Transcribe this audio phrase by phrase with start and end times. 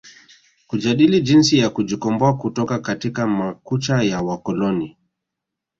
[0.67, 4.97] Kujadili jinsi ya kujikomboa kutoka katika makucha ya wakoloni